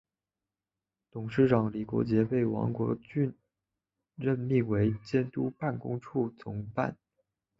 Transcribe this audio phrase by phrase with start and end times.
[1.11, 3.31] 董事长李国杰被王伯群
[4.15, 6.97] 任命为监督办公处总办。